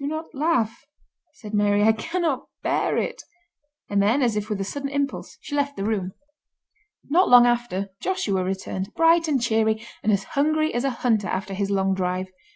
[0.00, 0.84] "Do not laugh,"
[1.34, 3.22] said Mary, "I cannot bear it,"
[3.88, 6.14] and then, as if with a sudden impulse, she left the room.
[7.08, 11.54] Not long after Joshua returned, bright and cheery, and as hungry as a hunter after
[11.54, 12.26] his long drive.